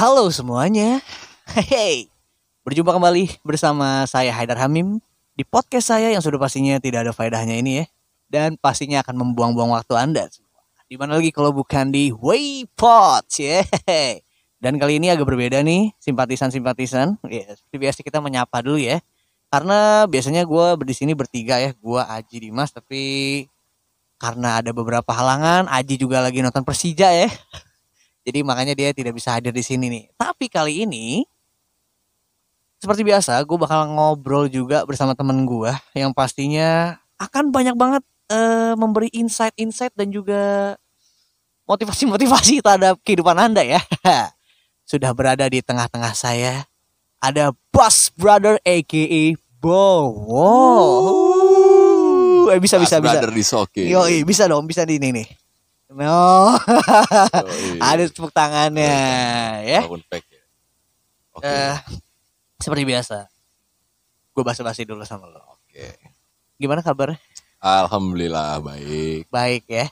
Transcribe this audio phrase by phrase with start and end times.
[0.00, 1.04] Halo semuanya.
[1.44, 2.08] Hey,
[2.64, 4.96] berjumpa kembali bersama saya Haidar Hamim
[5.36, 7.86] di podcast saya yang sudah pastinya tidak ada faedahnya ini ya.
[8.24, 10.24] Dan pastinya akan membuang-buang waktu Anda.
[10.88, 13.60] Di mana lagi kalau bukan di Waypot ya.
[14.64, 17.20] Dan kali ini agak berbeda nih, simpatisan-simpatisan.
[17.28, 19.04] Ya, seperti biasa kita menyapa dulu ya.
[19.52, 23.44] Karena biasanya gue di sini bertiga ya, gue Aji Dimas, tapi
[24.16, 27.28] karena ada beberapa halangan, Aji juga lagi nonton Persija ya.
[28.24, 30.04] Jadi makanya dia tidak bisa hadir di sini nih.
[30.16, 31.24] Tapi kali ini
[32.80, 38.00] seperti biasa, gue bakal ngobrol juga bersama temen gue yang pastinya akan banyak banget
[38.32, 40.74] eh, memberi insight-insight dan juga
[41.68, 43.84] motivasi-motivasi terhadap kehidupan anda ya.
[44.90, 46.64] Sudah berada di tengah-tengah saya
[47.20, 50.08] ada Boss Brother aka Bo.
[50.24, 51.60] Wow.
[52.48, 53.20] Eh, bisa bisa bisa.
[53.20, 53.84] Brother di Soke.
[53.84, 55.28] Yo, bisa dong, bisa di ini nih.
[55.90, 56.54] No.
[57.90, 58.94] ada tepuk tangannya
[59.66, 59.82] ya.
[59.82, 60.42] Walaupun fake ya.
[61.34, 61.50] Oke.
[61.50, 61.76] Eh,
[62.62, 63.26] seperti biasa.
[64.30, 65.42] Gue basa-basi dulu sama lo.
[65.58, 65.98] Oke.
[66.62, 67.18] Gimana kabar?
[67.58, 69.26] Alhamdulillah baik.
[69.34, 69.90] Baik ya.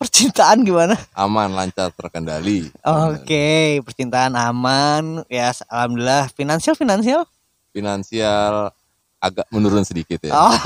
[0.00, 0.96] Percintaan gimana?
[1.12, 2.72] Aman, lancar, terkendali.
[2.80, 5.28] Oke, percintaan aman.
[5.28, 6.32] Ya, alhamdulillah.
[6.32, 7.28] Finansial finansial.
[7.68, 8.72] Finansial
[9.20, 10.32] agak menurun sedikit ya.
[10.32, 10.56] Oh.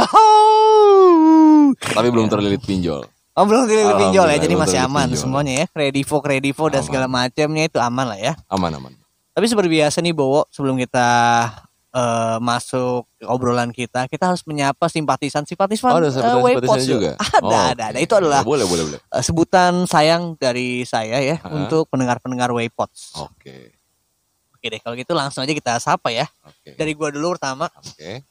[1.74, 3.10] Tapi belum terlilit pinjol.
[3.34, 5.20] Oh belum dililit pinjol ya, jadi masih aman pinjol.
[5.20, 5.66] semuanya ya.
[5.68, 8.32] Kredivo, kredivo dan segala macamnya itu aman lah ya.
[8.46, 8.94] Aman, aman.
[9.30, 11.06] Tapi seperti biasa nih Bowo, sebelum kita
[11.90, 16.94] eh, masuk obrolan kita, kita harus menyapa simpatisan simpatisan Oh, ada eh, Waypost sebutannya yuk.
[16.94, 17.10] juga.
[17.34, 17.98] Ada, Oh, ada, ada.
[17.98, 19.00] Itu adalah Boleh, boleh, boleh.
[19.02, 21.50] eh, sebutan sayang dari saya ya Hah?
[21.50, 23.18] untuk pendengar-pendengar Waypods.
[23.20, 23.74] Oke.
[24.54, 26.30] Oke deh, kalau gitu langsung aja kita sapa ya.
[26.40, 26.72] Oke.
[26.72, 28.22] Dari gua dulu pertama, Oke.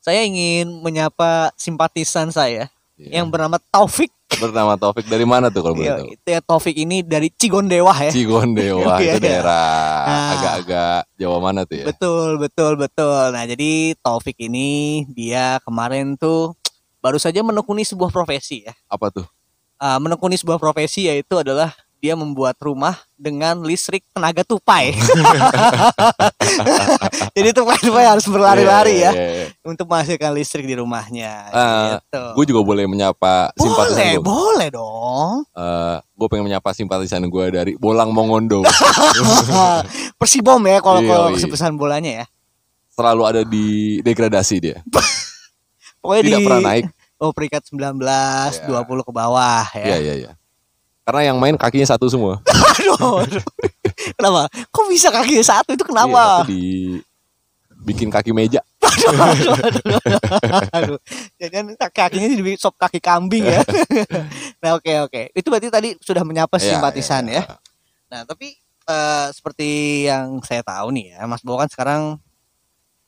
[0.00, 3.22] saya ingin menyapa simpatisan saya Iya.
[3.22, 4.10] yang bernama Taufik.
[4.28, 6.08] bernama Taufik dari mana tuh kalau boleh Iya, tahu?
[6.12, 8.10] itu ya Taufik ini dari Cigondewa ya.
[8.10, 9.24] Cigondewa Iya, itu iya.
[9.24, 10.30] daerah Nah.
[10.34, 11.86] agak-agak Jawa mana tuh ya?
[11.86, 13.24] Betul, betul, betul.
[13.30, 14.68] Nah, jadi Taufik ini
[15.08, 16.58] dia kemarin tuh
[16.98, 18.74] baru saja menekuni sebuah profesi ya.
[18.86, 19.26] Apa tuh?
[19.74, 24.94] Ah, menekuni sebuah profesi yaitu adalah dia membuat rumah dengan listrik tenaga tupai.
[27.36, 29.46] jadi tupai-tupai harus berlari-lari ya Iya, iya, iya.
[29.62, 31.30] untuk menghasilkan listrik di rumahnya.
[31.50, 32.22] Ah, gitu.
[32.38, 34.22] Gue juga boleh menyapa Boleh, simpatisan gue.
[34.22, 35.32] boleh dong.
[36.14, 38.62] gue pengen menyapa simpatisan gue dari Bolang Mongondo.
[40.18, 41.34] Persibom ya kalau Iya, kalau iya.
[41.34, 42.24] kesempatan bolanya ya.
[42.90, 44.76] Selalu ada di degradasi dia.
[46.02, 46.84] Pokoknya Tidak di pernah naik.
[47.18, 48.86] Oh, peringkat 19, Iya.
[48.86, 49.96] 20 ke bawah Iya, ya.
[49.98, 50.30] iya, iya.
[51.08, 52.36] Karena yang main kakinya satu semua.
[52.76, 53.44] aduh, aduh.
[54.12, 54.44] Kenapa?
[54.68, 56.44] Kok bisa kaki satu itu Iya, kenapa?
[56.44, 57.00] satu di
[57.80, 58.60] bikin kaki meja.
[58.84, 59.16] aduh,
[59.56, 60.20] aduh, aduh,
[60.68, 60.98] aduh.
[61.40, 63.64] Jangan kakinya jadi sop kaki kambing ya.
[64.60, 65.32] nah, oke oke.
[65.32, 67.40] Itu berarti tadi sudah menyapa Iya, simpatisan iya.
[67.40, 67.56] ya.
[68.12, 68.52] Nah, tapi
[68.84, 69.68] eh, seperti
[70.04, 72.20] yang saya tahu nih ya, Mas Bowo kan sekarang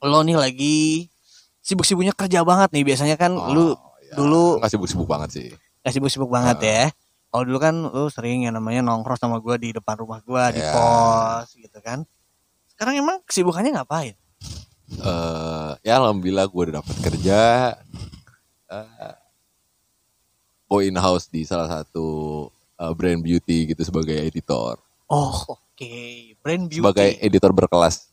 [0.00, 1.12] lo nih lagi
[1.61, 2.84] sibuk-sibuknya kerja banget nih.
[2.87, 3.65] Biasanya kan Oh, lu
[4.00, 4.17] iya.
[4.17, 5.49] dulu- nggak sibuk-sibuk banget sih.
[5.81, 6.65] gak sibuk-sibuk banget Ah.
[6.65, 6.84] ya.
[7.31, 10.59] Kalau dulu kan lu sering yang namanya nongkrong sama gua di depan rumah gua di
[10.59, 10.75] Iya.
[10.75, 12.03] pos gitu kan.
[12.67, 14.15] Sekarang emang kesibukannya ngapain?
[14.91, 17.41] eh ya alhamdulillah gue udah dapat kerja.
[18.67, 19.15] Eh
[20.67, 22.07] gue in house di salah satu
[22.75, 24.79] eh, brand beauty gitu sebagai editor.
[25.07, 25.95] Oh, oke.
[26.43, 26.83] Brand beauty.
[26.83, 28.11] Sebagai editor berkelas,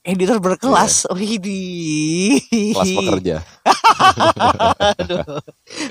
[0.00, 1.08] editor berkelas.
[1.12, 2.40] Widih.
[2.72, 3.36] kelas pekerja.
[4.96, 5.24] aduh.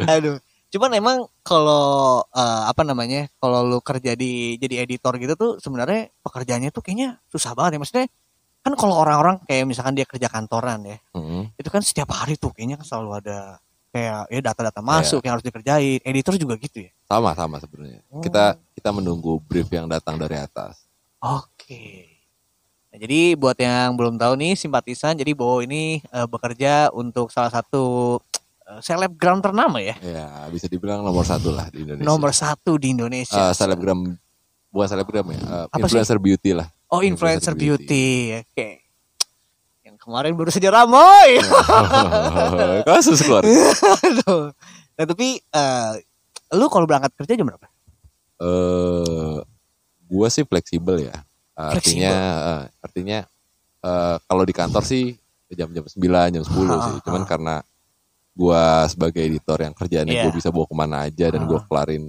[0.05, 0.37] Aduh.
[0.73, 3.29] Cuman emang kalau eh, apa namanya?
[3.37, 7.79] Kalau lu kerja di jadi editor gitu tuh sebenarnya pekerjaannya tuh kayaknya susah banget ya.
[7.85, 8.07] Maksudnya
[8.65, 11.51] kan kalau orang-orang kayak misalkan dia kerja kantoran ya, Mm.
[11.59, 13.59] itu kan setiap hari tuh kayaknya kan selalu ada
[13.93, 16.01] kayak ya data-data masuk yang harus dikerjain.
[16.01, 16.91] Editor juga gitu ya.
[17.05, 18.01] Sama sama sebenarnya.
[18.09, 18.23] Oh.
[18.23, 20.89] Kita kita menunggu brief yang datang dari atas.
[21.21, 22.09] Oke.
[22.89, 27.53] Nah, jadi buat yang belum tahu nih simpatisan, jadi Bowo ini eh, bekerja untuk salah
[27.53, 28.17] satu
[28.79, 32.03] selebgram ternama ya, Ya bisa dibilang nomor satu lah di Indonesia.
[32.03, 33.51] nomor satu di Eh, Indonesia.
[33.51, 34.15] selebgram
[34.69, 35.83] bukan selebgram ya, eh, Apa sih?
[35.93, 36.67] influencer beauty lah.
[36.87, 38.07] oh influencer influencer beauty,
[38.39, 38.69] oke.
[39.83, 41.37] Yang kemarin baru saja ramai.
[42.87, 43.43] Kasus keluar.
[44.93, 45.91] Nah tapi eh,
[46.51, 47.67] lu kalau berangkat kerja jam berapa?
[48.35, 49.37] eh
[50.05, 51.15] gua sih fleksibel ya.
[51.53, 52.11] Artinya
[52.41, 53.19] eh, artinya
[53.79, 55.13] eh, kalau di kantor sih
[55.49, 56.01] jam-jam 9,
[56.33, 56.95] jam 10 sih.
[57.03, 57.61] Cuman karena
[58.33, 60.23] gua sebagai editor yang kerjaannya Iya.
[60.25, 61.65] gua bisa bawa ke mana aja dan gua Ah.
[61.65, 62.03] kelarin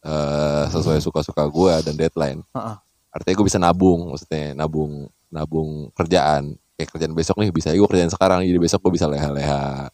[0.00, 2.40] eh, sesuai suka-suka gua dan deadline.
[2.52, 2.76] Heeh.
[3.08, 6.58] Artinya gue bisa nabung, maksudnya nabung nabung kerjaan.
[6.74, 9.86] Kayak kerjaan besok nih bisa gue kerjaan sekarang jadi besok gue bisa leha-leha.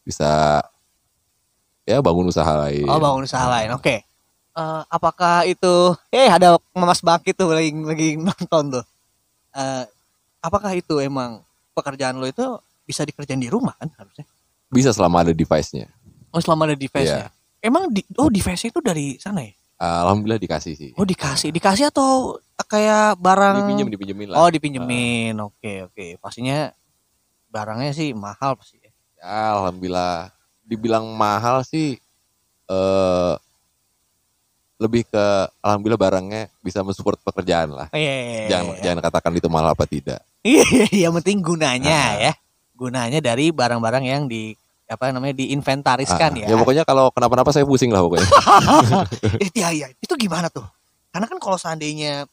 [0.00, 0.62] Bisa
[1.82, 2.86] ya bangun usaha lain.
[2.86, 3.96] Oh bangun usaha lain, oke.
[4.50, 5.74] eh, apakah itu
[6.08, 8.84] eh ada Mas Baki tuh lagi lagi nonton tuh.
[9.52, 9.84] Eh,
[10.38, 12.46] apakah itu emang pekerjaan lo itu
[12.82, 14.24] bisa dikerjain di rumah kan harusnya?
[14.70, 15.90] Bisa selama ada device-nya.
[16.30, 17.26] Oh selama ada device-nya.
[17.26, 17.34] Iya.
[17.60, 19.52] Emang di, oh device itu dari sana ya?
[19.80, 20.90] Alhamdulillah dikasih sih.
[20.94, 22.36] Oh dikasih, dikasih atau
[22.68, 23.64] kayak barang?
[23.64, 24.36] Dipinjem, dipinjemin lah.
[24.38, 26.06] Oh dipinjemin, oke oke.
[26.20, 26.68] Pastinya
[27.48, 28.76] barangnya sih mahal pasti.
[28.78, 28.92] ya.
[29.20, 30.30] Ya, alhamdulillah.
[30.64, 31.96] Dibilang mahal sih
[32.70, 33.34] eh
[34.80, 35.24] lebih ke
[35.60, 37.88] alhamdulillah barangnya bisa mensupport pekerjaan lah.
[37.92, 38.82] Iya, iya, iya, Jangan iya.
[38.84, 40.20] jangan katakan itu mahal apa tidak.
[40.40, 40.64] Iya,
[41.08, 42.12] yang penting gunanya Ah.
[42.16, 42.32] ya.
[42.80, 44.56] Gunanya dari barang-barang yang di
[44.88, 46.56] apa namanya diinventariskan Ah, ya.
[46.56, 48.24] pokoknya kalau kenapa-napa saya pusing lah pokoknya.
[49.44, 49.86] Eh, Iya, iya.
[49.94, 50.64] Itu gimana tuh?
[51.12, 52.24] Karena kan kalau seandainya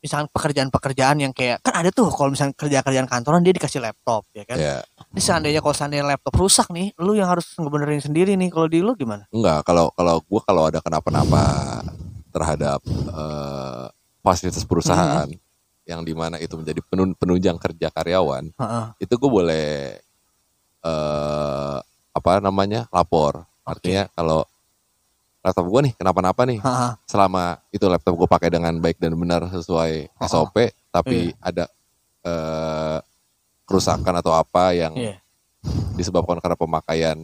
[0.00, 4.42] misalkan pekerjaan-pekerjaan yang kayak kan ada tuh kalau misalnya kerja-kerjaan kantoran dia dikasih laptop ya
[4.42, 4.56] kan.
[4.56, 4.80] ya,
[5.12, 8.48] Ini seandainya kalau seandainya laptop rusak nih, lu yang harus ngebenerin sendiri nih.
[8.48, 9.28] Kalau di lu gimana?
[9.28, 11.44] enggak kalau kalau gua kalau ada kenapa-napa
[12.30, 13.86] terhadap eh,
[14.20, 15.28] fasilitas perusahaan
[15.90, 18.84] yang di mana itu menjadi penun- penunjang kerja karyawan, Heeh.
[19.02, 19.98] itu gue boleh
[20.80, 21.78] eh
[22.10, 23.42] apa namanya lapor.
[23.66, 24.46] Artinya kalau
[25.40, 26.92] laptop gue nih kenapa-napa nih, Heeh.
[27.04, 30.56] selama itu laptop gue pakai dengan baik dan benar sesuai Oh, SOP,
[30.90, 31.66] tapi ada
[32.20, 32.98] eh,
[33.64, 35.16] kerusakan atau apa yang Iya.
[35.96, 37.18] disebabkan karena pemakaian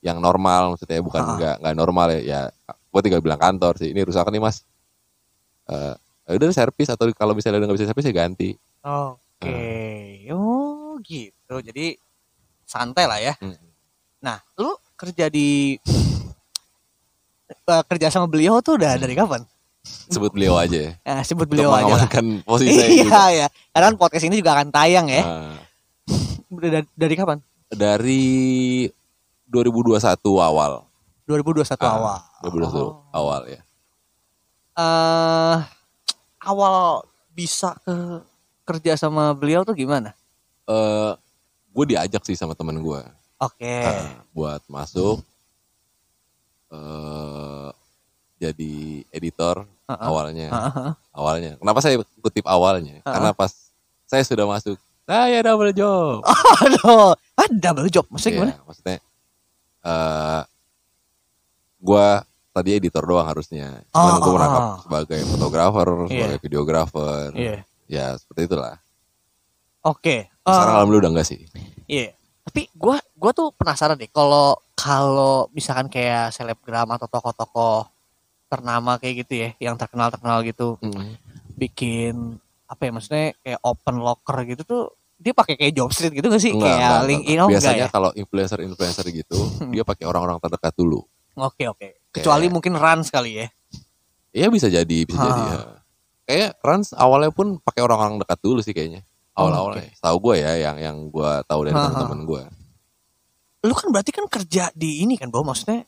[0.00, 1.34] yang normal, maksudnya bukan Ah.
[1.36, 4.64] nggak nggak normal ya, ya gue tinggal bilang kantor sih, ini rusak nih mas.
[5.68, 8.50] Eh, ya udah servis atau kalau misalnya udah nggak bisa servis ya ganti.
[8.80, 9.60] Oke.
[10.30, 11.54] Oh, gitu.
[11.58, 11.96] Jadi
[12.62, 13.34] santai lah ya.
[13.36, 13.56] Hmm.
[14.20, 15.74] Nah, lu kerja di
[17.48, 19.42] eh, kerja sama beliau tuh udah dari kapan?
[19.82, 20.92] Sebut beliau aja ya.
[21.08, 21.82] Eh, sebut Untuk beliau aja.
[21.82, 22.04] lah.
[22.04, 23.00] mengamankan posisi saya juga.
[23.00, 23.46] Iya ya.
[23.70, 25.22] Karena kan podcast ini juga akan tayang ya.
[25.24, 25.56] Nah,
[26.54, 27.38] Udah dari, dari kapan?
[27.70, 28.26] dari
[29.46, 29.94] 2021
[30.36, 30.82] awal.
[31.24, 32.18] 2021 Ah, awal.
[32.42, 32.90] 2021 Oh.
[33.10, 33.60] awal ya.
[34.72, 35.56] Eh,
[36.42, 37.94] awal bisa ke
[38.66, 40.12] kerja sama beliau tuh gimana?
[40.68, 41.12] Eh
[41.70, 43.00] gue diajak sih sama temen gue
[43.38, 43.78] Oke.
[44.34, 45.22] buat masuk
[46.70, 47.68] eh
[48.40, 50.06] jadi editor Heeh.
[50.06, 50.48] awalnya.
[50.48, 50.90] Heeh.
[51.12, 51.52] Awalnya.
[51.60, 53.04] Kenapa saya kutip awalnya?
[53.04, 53.04] Heeh.
[53.04, 53.52] Karena pas
[54.08, 56.24] saya sudah masuk, saya double job.
[56.64, 58.06] Aduh, ah double job.
[58.08, 58.52] Maksudnya gimana?
[58.56, 58.98] Iya, maksudnya
[59.80, 60.42] eh
[61.80, 63.82] gua tadi editor doang harusnya.
[63.90, 64.74] Cuman Oh, gue oh, merangkap oh.
[64.82, 66.06] sebagai fotografer, Iya.
[66.10, 67.26] sebagai videografer.
[67.34, 67.56] Iya.
[67.86, 68.76] Ya seperti itulah.
[69.80, 70.16] Oke.
[70.42, 71.40] Sekarang Eh, alhamdulillah udah enggak sih.
[71.86, 72.12] Iya.
[72.40, 77.86] Tapi gua gua tuh penasaran deh kalau kalau misalkan kayak selebgram atau tokoh-tokoh
[78.50, 80.74] ternama kayak gitu ya, yang terkenal-terkenal gitu,
[81.54, 84.82] bikin apa ya maksudnya kayak open locker gitu tuh
[85.20, 86.50] dia pakai kayak job street gitu gak sih?
[86.56, 87.44] Enggak, kayak enggak, LinkedIn enggak.
[87.44, 87.92] oh Biasanya enggak ya?
[87.92, 89.38] kalau influencer-influencer gitu,
[89.68, 91.00] dia pakai orang-orang terdekat dulu.
[91.36, 91.88] Oke oke.
[92.10, 93.46] Kecuali mungkin Rans kali ya.
[94.30, 95.26] Iya bisa jadi, bisa Ha.
[95.26, 95.42] jadi.
[95.44, 95.58] ya.
[96.24, 99.02] Kayak Rans awalnya pun pakai orang-orang dekat dulu sih kayaknya.
[99.34, 99.94] Awal-awalnya.
[99.98, 101.86] Tahu gue ya yang yang gue tahu dari Ha, ha.
[101.88, 102.42] teman-teman gue.
[103.60, 105.84] Lu kan berarti kan kerja di ini kan, bahwa maksudnya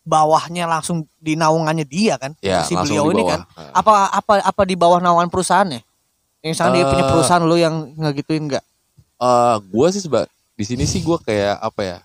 [0.00, 2.32] bawahnya langsung di naungannya dia kan?
[2.40, 3.44] Ya, si beliau di ini kan.
[3.76, 5.84] Apa apa apa di bawah naungan perusahaannya?
[6.40, 7.10] Yang misalnya dia punya Eh.
[7.12, 8.64] perusahaan lu yang ngegituin enggak?
[9.20, 10.24] Eh, gue sih seba
[10.56, 11.98] di sini sih gue kayak apa ya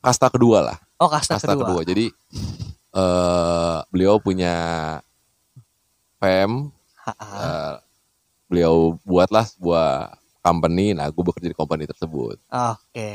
[0.00, 1.66] kasta kedua lah Oh, kasta, kasta kedua.
[1.66, 1.82] kedua.
[1.82, 2.06] jadi
[2.90, 4.52] eh beliau punya
[6.16, 6.68] fam
[7.00, 7.28] Ha-ha.
[7.32, 7.72] eh,
[8.46, 13.10] beliau buatlah sebuah company nah gue bekerja di company tersebut Oke.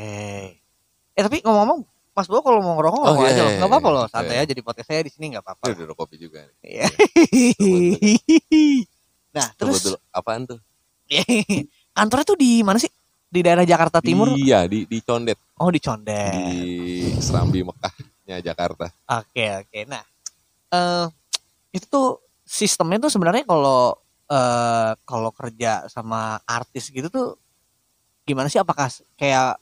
[1.11, 1.79] Eh tapi ngomong-ngomong,
[2.11, 3.51] Mas Bo kalau mau ngerokok Oh, ngerokok iya, aja, iya, loh.
[3.55, 3.93] nggak apa-apa iya.
[3.93, 4.41] loh, santai Iya.
[4.41, 5.63] aja di podcast saya di sini nggak apa-apa.
[5.69, 6.53] Udah kopi juga nih.
[6.65, 6.85] Iya.
[9.35, 10.57] nah Terus terus dulu apaan tuh
[11.95, 12.89] kantornya tuh di mana sih?
[13.35, 14.31] Di daerah Jakarta Timur?
[14.39, 16.31] iya di di Condet Oh di Condet.
[16.31, 16.47] di
[17.19, 18.87] Serambi Mekahnya Jakarta
[19.19, 19.79] Oke oke.
[19.91, 20.03] Nah
[20.71, 21.05] eh
[21.75, 23.91] itu tuh sistemnya tuh sebenarnya kalau
[24.31, 27.35] eh kalau kerja sama artis gitu tuh
[28.23, 28.57] gimana sih?
[28.57, 28.87] Apakah
[29.19, 29.59] kayak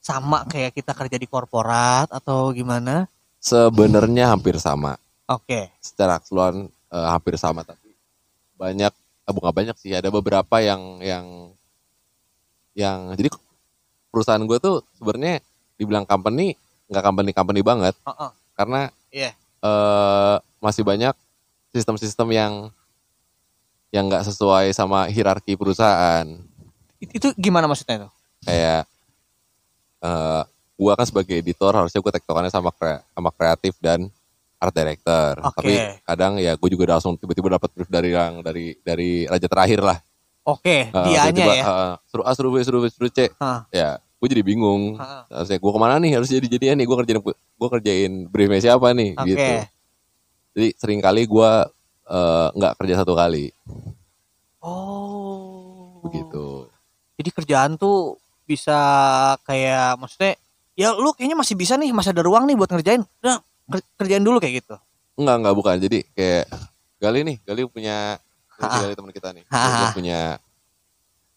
[0.00, 3.10] sama kayak kita kerja di korporat atau gimana?
[3.40, 5.72] sebenarnya hampir sama Oke.
[5.80, 7.96] secara keseluruhan eh, hampir sama tapi
[8.54, 11.24] banyak eh, bukan banyak sih ada beberapa yang yang
[12.72, 13.28] yang jadi
[14.08, 15.42] perusahaan gue tuh sebenarnya
[15.74, 16.54] dibilang company
[16.86, 18.30] nggak company company banget Heeh.
[18.54, 19.30] karena Iya.
[19.60, 21.14] eh, masih banyak
[21.70, 22.52] sistem-sistem yang
[23.90, 26.26] yang nggak sesuai sama hierarki perusahaan
[27.00, 28.08] It- Itu gimana maksudnya itu?
[28.42, 28.84] kayak
[30.00, 30.42] eh
[30.74, 34.08] gua kan sebagai editor harusnya gue tektokannya sama kre- sama kreatif dan
[34.56, 35.56] art director Oke.
[35.56, 35.72] tapi
[36.02, 39.98] kadang ya gue juga langsung tiba-tiba dapat brief dari yang dari dari raja terakhir lah
[40.42, 41.64] Oke, Eh, dianya tiba-tiba, ya.
[41.64, 43.68] eh, suruh A suruh B suruh B suruh C Hah.
[43.70, 45.24] ya gue jadi bingung Hah.
[45.28, 48.92] harusnya gue ke mana nih harus jadi jadian nih gue kerjain gue kerjain briefnya siapa
[48.92, 49.28] nih Oke.
[49.28, 49.52] gitu
[50.50, 51.50] Jadi sering kali gue
[52.06, 53.48] eh, nggak kerja satu kali
[54.60, 56.00] Oh.
[56.02, 56.68] begitu.
[57.16, 58.76] Jadi kerjaan tuh bisa
[59.42, 60.36] kayak maksudnya
[60.74, 63.04] ya lu kayaknya masih bisa nih, masih ada ruang nih buat ngerjain.
[63.20, 64.76] Udah ker- kerjain dulu kayak gitu.
[65.16, 65.76] Enggak enggak bukan.
[65.78, 66.44] Jadi kayak
[66.96, 68.20] Gali nih, Gali punya
[68.66, 68.80] Ha-ha.
[68.84, 69.44] Gali teman kita nih.
[69.48, 70.20] Dia punya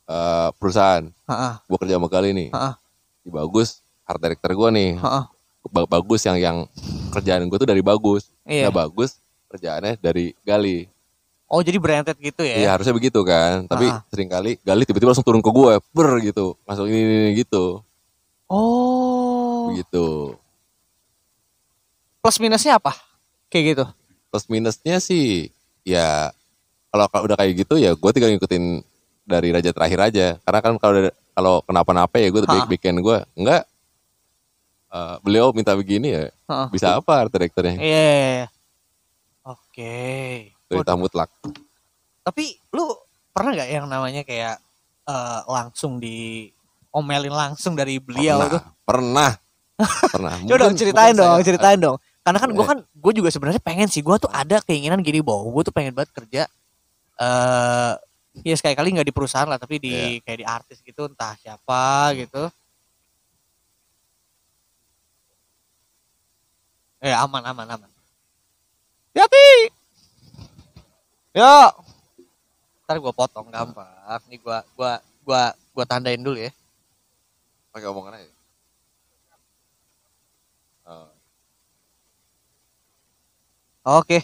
[0.03, 1.03] eh, perusahaan.
[1.65, 2.49] Gue kerja sama Gali nih.
[3.23, 4.91] Di bagus, art director gue nih.
[5.87, 6.57] bagus yang yang
[7.09, 8.27] kerjaan gue tuh dari bagus.
[8.43, 8.67] Iya.
[8.67, 9.11] Nggak bagus
[9.47, 10.89] kerjaannya dari Gali.
[11.45, 12.69] Oh, jadi branded gitu Iya ya.
[12.73, 13.69] harusnya begitu kan.
[13.69, 17.31] Tapi sering kali Gali tiba-tiba langsung turun ke gue, ber gitu, masuk ini, ini, ini
[17.45, 17.85] gitu,
[18.49, 19.69] Oh.
[19.69, 20.33] begitu.
[22.25, 22.97] Plus minusnya apa?
[23.53, 23.85] Kayak gitu.
[24.33, 25.53] Plus minusnya sih,
[25.85, 26.33] ya
[26.93, 28.85] kalau udah kayak gitu ya gue tinggal ngikutin
[29.23, 30.27] dari raja terakhir aja.
[30.39, 30.93] Karena kan kalau
[31.33, 32.69] kalau kenapa-napa ya gue Ha-ha.
[32.69, 33.65] bikin gue enggak.
[34.87, 36.67] eh, beliau minta begini ya, Heeh.
[36.69, 37.73] bisa apa art directornya?
[37.73, 37.81] Iya.
[37.81, 38.45] iya, iya.
[39.43, 39.97] Oke.
[40.63, 41.29] Perintah mutlak.
[42.21, 42.85] Tapi lu
[43.29, 44.61] pernah nggak yang namanya kayak
[45.03, 46.45] eh, langsung di
[46.89, 48.61] omelin langsung dari beliau pernah, tuh?
[48.85, 49.31] pernah,
[50.13, 50.33] pernah.
[50.37, 51.97] Coba dong Mungkin- ceritain dong, saya- ceritain dong.
[52.21, 52.69] Karena kan gue Eh.
[52.69, 55.91] kan gue juga sebenarnya pengen sih, gue tuh ada keinginan gini bahwa gue tuh pengen
[55.91, 56.45] banget kerja
[57.23, 57.93] eh
[58.43, 60.23] ya sekali kali nggak di perusahaan lah, tapi di Iya.
[60.25, 62.49] kayak di artis gitu, entah siapa gitu.
[67.03, 67.89] Eh aman aman aman.
[69.13, 69.47] Hati.
[71.35, 71.55] Yo.
[72.83, 73.87] Ntar gue potong gampang.
[74.27, 74.91] Nih gue gua
[75.23, 76.51] gua gua tandain dulu ya.
[77.73, 78.29] pakai omongan aja.
[80.85, 81.09] Eh,
[83.83, 84.19] Oke.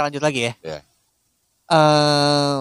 [0.00, 0.52] Kita lanjut lagi ya.
[0.64, 0.80] Iya.
[1.68, 2.56] Eh,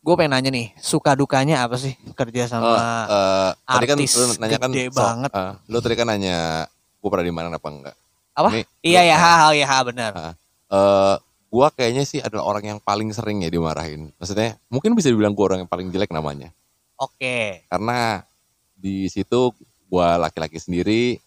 [0.00, 2.64] gue pengen nanya nih, suka dukanya apa sih kerja sama?
[2.64, 2.80] Oh,
[3.12, 5.30] eh, tadi kan artis lu nanya kan gede so- banget.
[5.36, 7.96] eh, lu tadi kan nanya gue pernah di mana apa enggak?
[8.32, 8.48] apa?
[8.56, 10.12] Ini, iya lu- ya, eh, ha, ya, ha, benar.
[10.16, 11.14] eh,
[11.52, 14.08] gua kayaknya sih adalah orang yang paling sering ya dimarahin.
[14.16, 16.48] Maksudnya mungkin bisa dibilang gua orang yang paling jelek namanya.
[16.96, 17.68] Oke.
[17.68, 18.24] Karena
[18.72, 19.52] di situ
[19.92, 21.20] gua laki-laki sendiri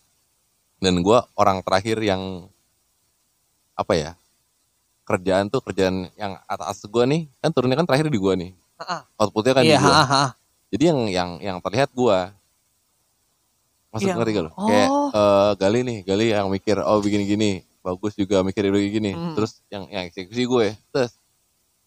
[0.81, 2.49] dan gua orang terakhir yang
[3.77, 4.11] apa ya?
[5.05, 8.51] Kerjaan tuh kerjaan yang atas gua nih, kan turunnya kan terakhir di gua nih.
[8.81, 9.93] Ha, Outputnya kan Iya, di gua.
[9.93, 10.23] ha, ha.
[10.73, 12.33] Jadi yang yang yang terlihat gua
[13.95, 14.15] Maksud Iya.
[14.19, 14.51] ngerti gak lo?
[14.51, 14.67] Oh.
[14.67, 19.15] Kayak eh, Gali nih, Gali yang mikir oh begini-gini, bagus juga mikir begini.
[19.15, 19.39] Hmm.
[19.39, 21.15] Terus yang yang eksekusi gue, terus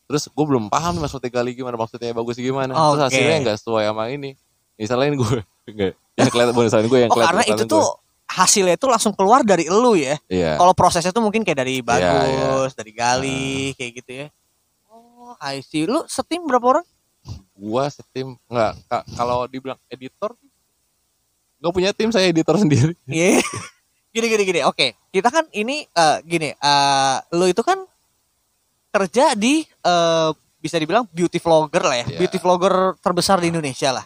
[0.09, 2.73] terus gue belum paham maksudnya Gali gimana, maksudnya bagus gimana.
[2.73, 3.05] Terus Oke.
[3.13, 4.33] hasilnya nggak sesuai sama ini.
[4.81, 5.45] Disalahin gue.
[5.69, 5.93] Enggak.
[6.19, 7.31] Yang kelihatan salahin gue yang Oh, kelihatan.
[7.31, 7.85] karena itu tuh
[8.29, 10.15] hasilnya itu langsung keluar dari elu ya.
[10.29, 10.55] Iya.
[10.55, 14.27] Kalau prosesnya tuh mungkin kayak dari Iya, bagus, dari gali, kayak gitu ya.
[14.87, 15.89] Oh, I see.
[15.89, 16.87] Lu setim berapa orang?
[17.53, 20.37] Gua setim enggak ka- kalau dibilang editor
[21.59, 22.95] nggak punya tim saya editor sendiri.
[23.05, 23.43] Iya.
[24.09, 24.61] gini gini gini.
[24.63, 26.53] Oke, kita kan ini eh, gini.
[26.53, 27.81] eh lu itu kan
[28.89, 32.07] kerja di eh, bisa dibilang beauty vlogger lah ya.
[32.07, 32.19] Iya.
[32.21, 34.05] Beauty vlogger terbesar di Indonesia lah.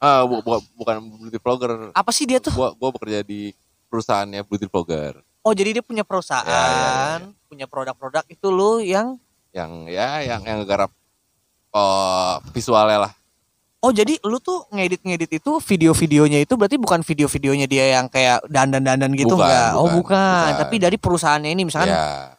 [0.00, 1.92] Ah, bu- bu- bukan beauty vlogger.
[1.92, 2.50] Apa sih dia tuh?
[2.50, 3.52] Gua gua bekerja di
[3.86, 9.16] perusahaannya beauty vlogger Oh, jadi dia punya perusahaan, Iya, iya, punya produk-produk itu lu yang
[9.52, 10.92] yang ya yang yang garap
[11.70, 13.12] eh visualnya lah.
[13.80, 19.08] Oh jadi lu tuh ngedit-ngedit itu video-videonya itu berarti bukan video-videonya dia yang kayak dandan-dandan
[19.16, 19.70] gitu Bukan, enggak?
[19.72, 20.20] oh bukan, bukan.
[20.20, 20.60] bukan.
[20.60, 22.36] tapi dari perusahaannya ini misalkan ya,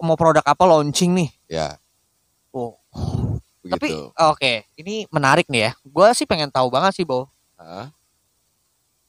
[0.00, 1.28] mau produk apa launching nih.
[1.52, 1.76] ya
[2.48, 2.77] Oh.
[3.68, 5.72] Tapi oke, ini menarik nih ya.
[5.84, 7.28] Gua sih pengen tahu banget sih, Bo.
[7.56, 7.92] Hah?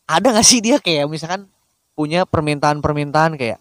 [0.10, 1.46] Ada gak sih dia kayak misalkan
[1.94, 3.60] punya permintaan-permintaan kayak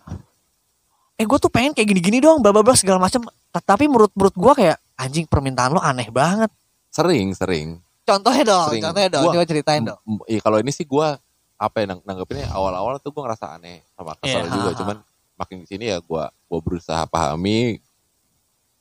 [1.18, 3.26] eh gue tuh pengen kayak gini-gini dong, bla bla bla segala macam.
[3.50, 6.48] Tapi menurut menurut gua kayak anjing permintaan lo aneh banget.
[6.88, 7.82] Sering, sering.
[8.06, 8.82] Contohnya dong, Sering.
[8.88, 10.00] contohnya dong, Gua- coba ceritain dong.
[10.24, 11.18] Iya kalau ini sih gua
[11.58, 14.78] apa ya nang nanggepinnya awal-awal tuh gua ngerasa aneh sama kesel Iya, juga ha, ha.
[14.78, 14.96] cuman
[15.34, 17.82] makin ke sini ya gua gua berusaha pahami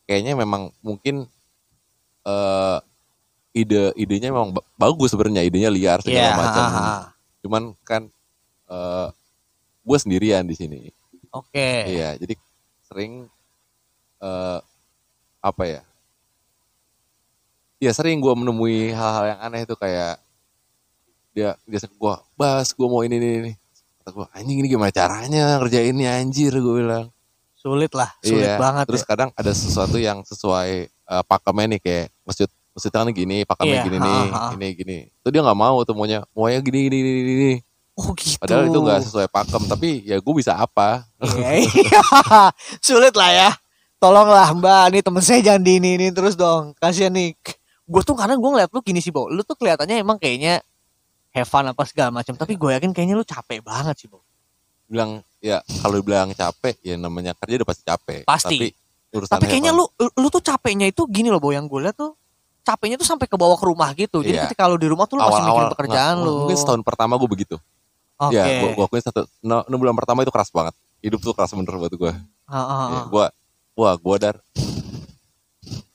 [0.06, 1.26] kayaknya memang mungkin
[2.28, 2.78] eh
[3.56, 6.98] ide idenya memang ba- bagus sebenarnya idenya liar segala Iya, macam ha, ha.
[7.40, 8.04] cuman kan
[8.68, 9.08] eh
[9.82, 10.92] gue sendirian di sini
[11.32, 11.88] Oke.
[11.88, 12.36] iya jadi
[12.86, 13.26] sering
[14.20, 14.60] eh
[15.40, 15.82] apa ya
[17.78, 20.18] Iya sering gue menemui hal-hal yang aneh itu kayak
[21.30, 23.52] dia biasa gue bas gue mau ini ini ini
[24.02, 27.14] kata gue anjing ini gimana caranya ngerjainnya anjir gue bilang
[27.54, 29.10] Sulit lah, sulit Iya, banget terus ya.
[29.10, 33.86] kadang ada sesuatu yang sesuai eh, pakemnya nih kayak maksud maksudnya kan gini pakemnya Iya,
[33.88, 34.42] gini nih ha.
[34.54, 37.54] ini gini itu dia nggak mau tuh maunya maunya gini gini gini, gini.
[37.98, 38.38] Oh gitu.
[38.38, 42.02] padahal itu nggak sesuai pakem tapi ya gue bisa apa Iya, iya.
[42.86, 43.50] Sulit lah ya.
[43.98, 46.78] Tolonglah Mbak, nih temen saya jangan di ini, ini terus dong.
[46.78, 47.34] Kasihan nih.
[47.82, 49.26] Gue tuh karena gue ngeliat lu gini sih, Bo.
[49.26, 50.62] Lu tuh kelihatannya emang kayaknya
[51.34, 52.38] have fun apa segala macam.
[52.38, 54.22] Tapi gue yakin kayaknya lu capek banget sih, Bo.
[54.86, 58.46] bilang ya kalau dibilang capek ya namanya kerja udah pasti capek Pasti.
[58.56, 58.68] tapi
[59.18, 61.94] urusan Tapi kayaknya Evan- lu lu tuh capeknya itu gini loh, Bo, yang gue liat
[61.94, 62.14] tuh
[62.62, 64.20] capeknya tuh sampai ke bawah ke rumah gitu.
[64.20, 64.44] Jadi Iya.
[64.46, 66.36] ketika lu di rumah tuh lu masih mikirin awal-awal pekerjaan nggak, lu.
[66.44, 67.56] mungkin setahun pertama gue begitu
[68.18, 68.34] Oke.
[68.34, 71.54] ya gue gue akuin satu no, enam bulan pertama itu keras banget hidup tuh keras
[71.54, 73.26] bener buat gue ya, gue
[73.78, 74.36] wah gue dar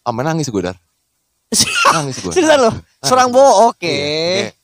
[0.02, 0.79] ah nangis gue dar
[1.95, 2.71] nangis gue Seriusan lo?
[3.02, 3.83] Seorang Bo, oke.
[3.83, 4.55] Iya, kayak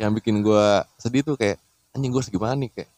[0.00, 0.64] yang bikin gue
[0.96, 1.58] sedih tuh kayak
[1.92, 2.90] anjing gue harus gimana nih kayak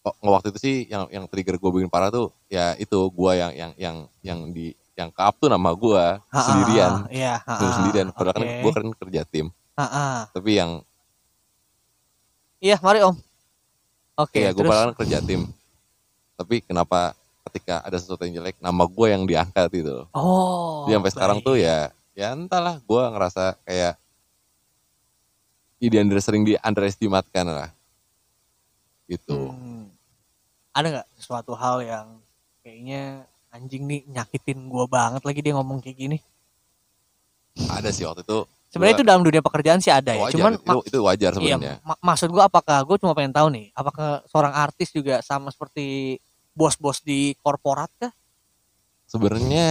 [0.00, 3.72] waktu itu sih yang yang trigger gue bikin parah tuh ya itu gue yang yang
[3.76, 8.56] yang yang di yang ke tuh nama gue sendirian Iya, Sendiri- sendirian padahal kan oke.
[8.58, 10.18] gue kan kerja tim Ah, ah.
[10.28, 10.82] tapi yang
[12.58, 13.14] Iya, mari Om.
[14.18, 15.46] Oke, ya gue padahal kan kerja tim
[16.34, 17.14] tapi kenapa
[17.46, 20.84] ketika ada sesuatu yang jelek nama gue yang diangkat itu Oh.
[20.84, 23.94] Jadi sampai sekarang tuh ya ya entahlah gue ngerasa kayak
[25.78, 27.68] ide under sering di underestimatkan lah
[29.08, 29.88] gitu Hmm.
[30.76, 32.06] Ada nggak sesuatu hal yang
[32.62, 36.18] kayaknya anjing nih nyakitin gua banget lagi dia ngomong kayak gini.
[37.68, 40.28] ada sih waktu itu Sebenarnya itu dalam dunia pekerjaan sih ada ya.
[40.28, 43.48] wajar Cuman itu, itu wajar Iya, sebenarnya ma- maksud gua apakah gue cuma pengen tahu
[43.48, 46.20] nih, apakah seorang artis juga sama seperti
[46.52, 48.12] bos-bos di korporat kah?
[49.08, 49.66] sebenarnya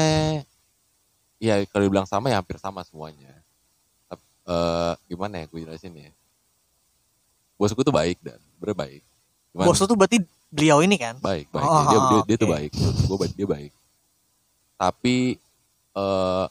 [1.38, 3.38] ya kalau dibilang sama ya hampir sama semuanya
[4.10, 6.10] Tapi, eh, gimana ya gue jelasin ya
[7.54, 8.98] bosku tuh baik dan bener
[9.54, 11.20] Cuman, Bos lu tuh berarti beliau ini kan?
[11.20, 13.72] baik baik Oh, dia, dia, dia tuh baik gue baik dia baik
[14.78, 15.36] tapi
[15.98, 16.46] eh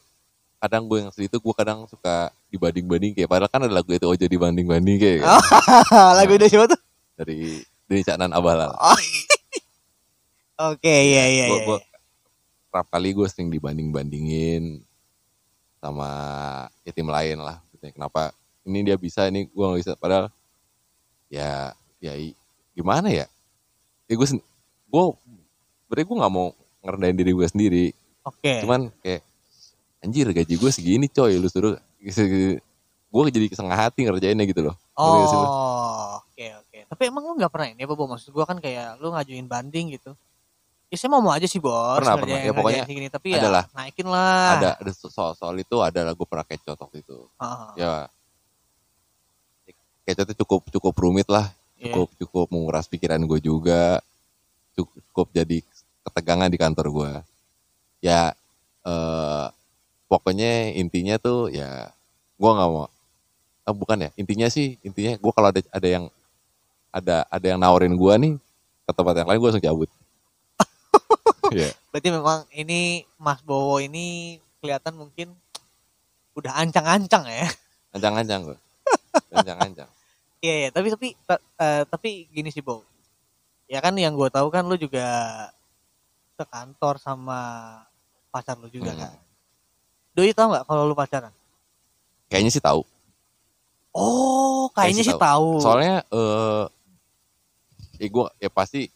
[0.57, 3.93] kadang gue yang sedih tuh gue kadang suka dibanding banding kayak padahal kan ada lagu
[3.93, 5.39] itu ojo dibanding banding kayak kan,
[6.19, 6.81] Lagu dari siapa tuh?
[7.17, 8.99] dari dari Canan Abalal Oh.
[10.73, 11.67] Oke, iya iya gue iya.
[11.69, 11.79] gue
[12.73, 14.81] kerap kali gue sering dibanding bandingin
[15.81, 16.09] sama
[16.83, 17.61] ya tim lain lah
[17.95, 18.33] kenapa
[18.67, 20.33] ini dia bisa ini gue nggak bisa padahal
[21.31, 21.71] ya
[22.03, 22.13] ya
[22.77, 23.27] gimana ya
[24.07, 25.05] ya gue gue
[25.89, 26.53] sebenarnya gue nggak mau
[26.85, 27.87] ngerendahin diri gue sendiri
[28.23, 28.61] Oke.
[28.61, 29.25] cuman kayak
[30.05, 31.75] anjir gaji gue segini coy lu suruh
[33.17, 34.77] gue jadi setengah hati ngerjainnya gitu loh?
[34.99, 36.79] Oh, oke oke.
[36.93, 38.05] Tapi emang lu nggak pernah ini apa, Bo?
[38.05, 40.13] Maksud gua kan kayak lu ngajuin banding gitu.
[40.93, 41.99] Ya saya mau mau aja sih, Bos.
[41.99, 42.39] Pernah, pernah.
[42.39, 43.09] Ya, pokoknya segini.
[43.09, 43.65] tapi adalah.
[43.67, 44.61] ya naikin lah.
[44.61, 47.93] ada ada soal soal itu ada lah gue pernah kecot waktu itu Ah, ya
[50.07, 51.93] kecotnya cukup cukup rumit lah iya.
[51.95, 54.01] cukup cukup menguras pikiran gue juga
[54.77, 55.59] cukup, cukup jadi
[56.07, 57.13] ketegangan di kantor gue
[58.05, 58.33] ya
[58.87, 59.47] eh,
[60.07, 61.91] pokoknya intinya tuh ya
[62.37, 62.87] gue nggak mau
[63.67, 66.05] ah, bukan ya intinya sih intinya gue kalau ada ada yang
[66.95, 68.33] ada ada yang nawarin gue nih
[68.87, 69.91] ke tempat yang lain gue langsung cabut
[71.55, 71.71] Iya.
[71.95, 75.31] Berarti memang ini Mas Bowo ini kelihatan mungkin
[76.35, 77.47] udah ancang-ancang ya.
[77.97, 78.59] ancang-ancang gue
[79.41, 79.89] ancang-ancang
[80.39, 80.69] Iya, iya.
[80.71, 82.85] Tapi tapi ta- eh, tapi gini sih, Bo.
[83.67, 85.05] Ya kan yang gue tahu kan lu juga
[86.35, 87.41] sekantor sama
[88.29, 89.01] pacar lu juga Hmm.
[89.03, 89.17] kan.
[90.13, 91.33] Doi tahu nggak kalau lu pacaran?
[92.27, 92.83] kayaknya sih tahu
[93.95, 95.63] Oh, kayaknya sih sih tahu.
[95.63, 96.65] soalnya eh
[97.97, 98.91] ya gue ya pasti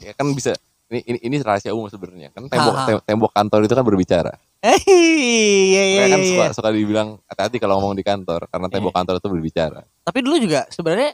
[0.00, 0.56] ya kan bisa
[0.88, 4.32] ini ini, ini rahasia umum sebenarnya kan tembok tem- tembok kantor itu kan berbicara
[4.62, 6.28] Iya iya kan iya.
[6.30, 6.54] suka iya.
[6.54, 8.98] suka dibilang hati-hati kalau ngomong di kantor karena tembok Iya.
[9.02, 11.10] kantor itu berbicara Tapi dulu juga sebenarnya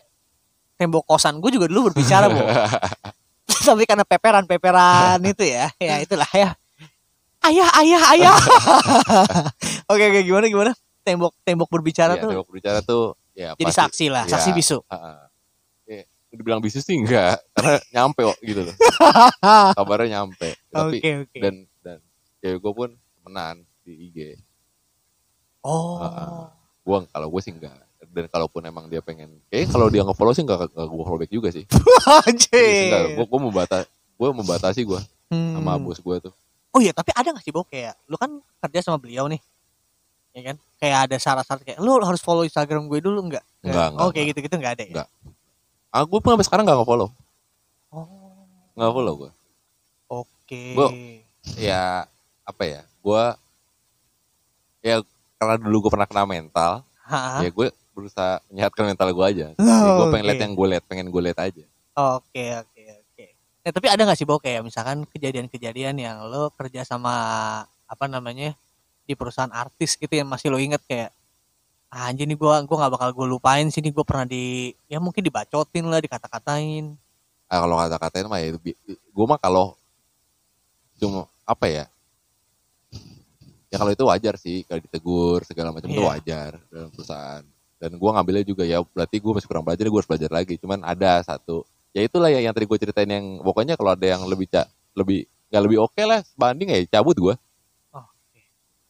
[0.76, 2.38] tembok kosan gue juga dulu berbicara, Bu.
[3.68, 5.66] Tapi karena peperan-peperan itu ya.
[5.76, 6.54] Ya itulah ya.
[7.42, 8.36] Ayah, ayah, ayah.
[9.90, 10.72] oke, oke, gimana gimana?
[11.02, 14.32] Tembok tembok berbicara Iya, tuh tembok berbicara tuh ya jadi pasti- saksi lah, Iya.
[14.36, 14.78] saksi bisu.
[14.86, 15.12] Ha-ha.
[15.88, 18.74] Ya, dibilang bisu sih enggak karena nyampe kok gitu loh
[19.72, 21.38] kabarnya nyampe tapi Oke, oke.
[21.40, 21.98] dan dan
[22.38, 22.90] cewek gue pun
[23.28, 24.18] temenan di IG
[25.60, 26.00] Oh.
[26.00, 26.48] Ha-ha.
[26.80, 27.76] gue kalau gue sih enggak
[28.08, 31.28] dan kalaupun emang dia pengen eh kalau dia nge-follow sih enggak, enggak gue follow back
[31.30, 31.68] juga sih
[32.24, 32.88] Anjir.
[32.88, 33.86] enggak gue gue membatasi
[34.16, 35.60] gue membatasi gue Hmm.
[35.60, 36.34] sama bos gue tuh
[36.68, 37.64] Oh iya, tapi ada gak sih, Bo?
[37.64, 38.28] Kayak, lu kan
[38.60, 39.40] kerja sama beliau nih.
[40.30, 40.56] Ya kan?
[40.76, 43.40] Kayak ada syarat-syarat kayak, lu harus follow Instagram gue dulu enggak?
[43.60, 44.92] Enggak, enggak, Oh, kayak gitu-gitu enggak ada ya?
[44.94, 45.08] Enggak.
[45.90, 47.08] ah gue pun sampai sekarang enggak nge-follow
[47.88, 48.08] Oh,
[48.72, 49.30] nggak follow gue
[50.06, 50.62] oke.
[50.72, 50.92] Gua-
[51.56, 52.08] ya
[52.48, 53.24] apa ya gue
[54.80, 54.96] ya
[55.36, 57.44] karena dulu gue pernah kena mental Hah?
[57.44, 60.84] ya gue berusaha menyehatkan mental gue aja Oh, ya, gue pengen lihat yang gue lihat
[60.88, 61.64] pengen gue lihat aja
[61.98, 63.26] Oke, oke, oke.
[63.66, 67.10] Eh, tapi ada gak sih, Bo, kayak misalkan kejadian-kejadian yang lo kerja sama,
[67.90, 68.54] apa namanya,
[69.02, 71.10] di perusahaan artis gitu yang masih lo inget kayak,
[71.90, 75.02] ah, anjir nih gue gua gak bakal gue lupain sih nih gue pernah di, ya
[75.02, 76.94] mungkin dibacotin lah, dikata-katain.
[77.50, 78.54] ah, kalau kata-katain mah ya
[78.86, 79.74] gue mah kalau
[81.02, 81.84] cuma apa ya
[83.68, 86.08] ya kalau itu wajar sih kalau ditegur segala macam itu Iya.
[86.08, 87.44] wajar dalam perusahaan
[87.78, 90.82] dan gue ngambilnya juga ya berarti gue masih kurang belajar gue harus belajar lagi cuman
[90.82, 94.48] ada satu ya itulah ya yang tadi gue ceritain yang pokoknya kalau ada yang lebih
[94.48, 97.34] ca lebih nggak lebih oke lah banding ya cabut gue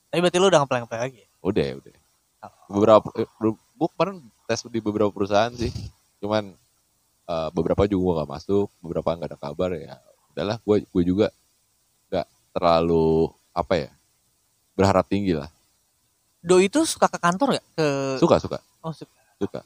[0.09, 1.29] Tapi berarti lu udah ngeplay ngeplay lagi ya?
[1.41, 1.95] udah udah
[2.39, 2.55] Oh.
[2.71, 3.03] beberapa
[3.51, 5.75] gue kemarin tes di beberapa perusahaan sih
[6.23, 6.55] cuman
[7.27, 9.99] eh, beberapa juga gue gak masuk beberapa nggak ada kabar ya
[10.31, 11.27] udahlah gue gue juga
[12.09, 13.91] nggak terlalu apa ya
[14.79, 15.51] berharap tinggi lah
[16.39, 17.67] Do itu suka ke kantor gak?
[17.75, 17.87] Ke
[18.17, 19.11] suka suka Oh suka.
[19.37, 19.61] suka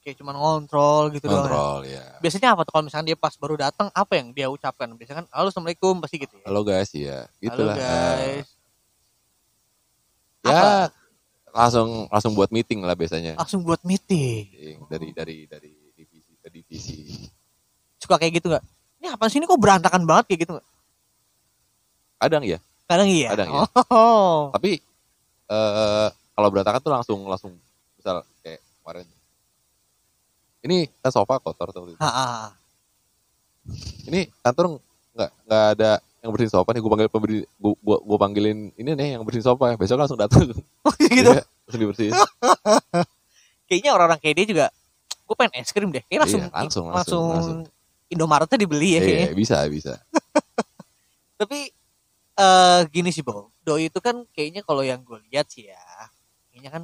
[0.00, 1.36] Kayak cuman ngontrol gitu doang.
[1.36, 1.46] ya?
[1.46, 4.90] kontrol ya Biasanya apa tuh kalau misalkan dia pas baru datang apa yang dia ucapkan?
[4.90, 6.44] Biasanya kan halo assalamualaikum pasti gitu ya.
[6.44, 8.46] halo guys ya gitulah Halo guys.
[10.40, 10.72] ya Apa?
[11.50, 14.48] langsung langsung buat meeting lah biasanya Langsung buat meeting.
[14.86, 16.98] dari dari dari divisi ke divisi
[17.96, 18.64] Suka kayak gitu gak?
[18.98, 20.66] Ini apa sih ini kok berantakan banget kayak gitu gak?
[22.16, 22.58] kadang ya
[22.90, 23.28] Kadang iya.
[23.30, 23.62] Kadang iya.
[23.94, 24.50] Oh.
[24.50, 24.82] tapi
[25.50, 27.52] eh kalau berantakan tuh langsung langsung
[27.94, 29.06] misal kayak kemarin
[30.60, 32.48] ini kan sofa kotor tuh Ha, ha, ha.
[34.10, 34.82] ini kantor
[35.14, 38.90] nggak nggak ada yang bersihin sofa nih gue panggil pemberi gue gua, gua panggilin ini
[38.92, 40.50] nih yang bersihin sofa besok langsung datang
[40.86, 41.30] Oh, gitu.
[41.32, 42.12] Iya, langsung dibersihin
[43.70, 44.66] Kayaknya orang-orang kayak dia juga
[45.30, 46.02] gue pengen es krim deh.
[46.10, 47.58] Kayaknya langsung Iya, langsung, langsung, langsung, langsung.
[48.10, 49.26] Indomaretnya dibeli ya kayaknya.
[49.30, 49.92] Iya, bisa bisa
[51.40, 51.70] Tapi
[52.36, 53.50] eh gini sih, Bo.
[53.60, 55.80] Doi itu kan kayaknya kalau yang gue lihat sih ya,
[56.50, 56.82] kayaknya kan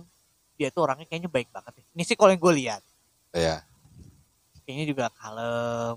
[0.56, 1.80] dia tuh orangnya kayaknya baik banget.
[1.80, 1.84] ya.
[1.92, 2.82] Ini sih kalau yang gue lihat,
[3.32, 3.60] ya
[4.66, 5.96] kayaknya juga kalem.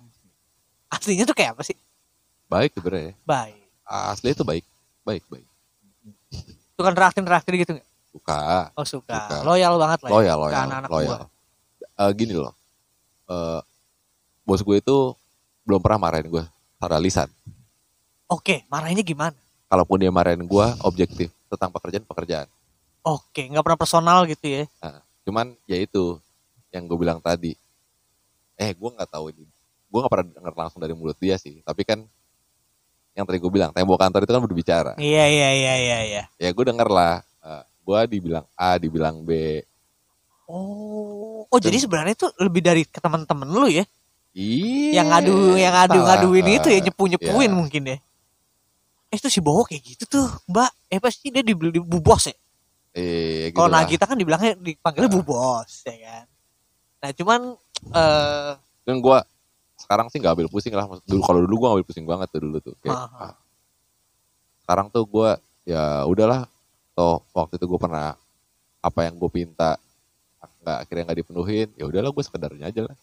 [0.89, 1.77] Aslinya tuh kayak apa sih?
[2.49, 3.62] baik sebenarnya Baik.
[3.85, 4.65] asli itu baik
[5.05, 5.45] baik baik
[6.73, 7.88] Itu kan reaktif-reaktif gitu nggak?
[8.09, 9.13] suka Oh suka.
[9.21, 9.45] Suka.
[9.45, 10.09] Loyal banget lah.
[10.09, 11.27] ya loyal ke loyal anak-anak loyal gua.
[12.01, 12.53] Eh, gini loh
[13.29, 13.62] Eh,
[14.41, 14.97] bos gue itu
[15.62, 17.29] belum pernah marahin gue secara lisan
[18.29, 19.35] Oke, marahinnya gimana?
[19.69, 22.47] kalaupun dia marahin gue objektif tentang pekerjaan pekerjaan
[23.05, 24.65] Oke, nggak pernah personal gitu ya?
[25.29, 26.17] cuman ya itu
[26.73, 27.53] yang gue bilang tadi
[28.57, 29.45] eh gue nggak tahu ini
[29.89, 32.01] gue nggak pernah denger langsung dari mulut dia sih tapi kan
[33.13, 35.97] yang tadi gue bilang tembok kantor itu kan berbicara Iya iya iya iya.
[36.01, 36.23] iya.
[36.41, 39.61] ya gue denger lah Eh, gue dibilang A dibilang B
[40.49, 43.85] Oh, oh jadi sebenarnya itu lebih dari ke teman-teman lu ya?
[44.33, 47.57] iya yang ngadu yang ngadu ngaduin itu ya nyepu nyepuin iya.
[47.57, 47.97] mungkin ya
[49.10, 50.69] eh itu si Bowo kayak gitu tuh mbak.
[50.89, 52.36] Eh pasti dia dibeli di bu bos ya?
[52.93, 53.74] Eh, gitu kalau.
[53.74, 56.26] Nagita kan dibilangnya dipanggilnya bu bos ya kan?
[57.02, 57.41] Nah cuman
[57.93, 58.52] eh
[58.86, 59.17] dan gue
[59.80, 60.86] sekarang sih nggak ambil pusing lah.
[61.06, 63.34] Dulu kalau dulu gue ambil pusing banget tuh dulu tuh kayak Ah,
[64.65, 65.30] sekarang tuh gue
[65.65, 66.45] ya udahlah.
[66.93, 68.13] Toh waktu itu gue pernah
[68.80, 69.76] apa yang gue pinta
[70.60, 72.98] nggak akhirnya nggak dipenuhin ya udahlah gue sekedarnya aja lah.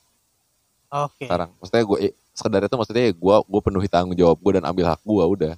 [1.08, 1.26] Oke.
[1.26, 4.86] Sekarang maksudnya gue eh, sekedar itu maksudnya gue gue penuhi tanggung jawab gue dan ambil
[4.92, 5.54] hak gue udah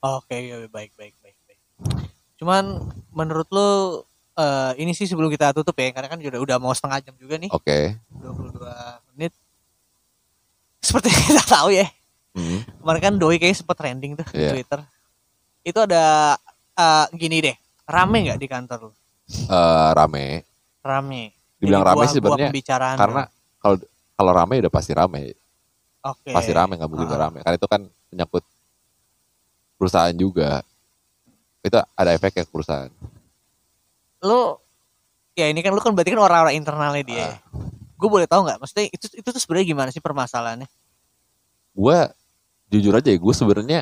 [0.00, 1.60] oke ya, baik baik baik baik.
[2.36, 2.64] Cuman
[3.10, 3.70] menurut lu
[4.34, 7.34] eh ini sih sebelum kita tutup ya karena kan udah udah mau setengah jam juga
[7.36, 7.50] nih.
[7.50, 7.98] Oke.
[8.12, 8.62] 22
[9.10, 9.32] menit.
[10.78, 11.86] Seperti kita tahu ya.
[12.32, 14.50] Hmm, kemarin kan doi kayaknya sempet trending tuh di Iya.
[14.54, 14.80] Twitter.
[15.60, 16.38] Itu ada
[16.72, 17.56] eh, gini deh.
[17.84, 18.90] Rame nggak di kantor lu
[19.28, 20.46] eh, rame.
[20.78, 21.34] Rame.
[21.58, 23.22] Dibilang Jadi rame buah- sih buah sebenarnya pembicaraan karena
[23.58, 23.76] kalau
[24.14, 25.34] kalau rame udah pasti rame.
[26.00, 26.30] Oke.
[26.30, 27.26] Pasti rame nggak mungkin Ah.
[27.26, 27.38] rame.
[27.42, 28.44] Karena itu kan menyangkut
[29.78, 30.60] perusahaan juga.
[31.62, 32.90] Itu ada efek ke perusahaan.
[34.20, 34.58] Lu
[35.38, 37.18] ya ini kan lu kan berarti kan orang-orang internalnya dia.
[37.18, 37.22] Ah.
[37.22, 37.36] ya.
[37.98, 38.58] gue boleh tahu nggak?
[38.62, 40.70] Maksudnya itu itu tuh sebenarnya gimana sih permasalahannya?
[41.74, 41.98] Gue
[42.68, 43.80] jujur aja ya gue sebenarnya